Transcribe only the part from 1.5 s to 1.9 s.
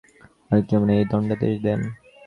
দেন।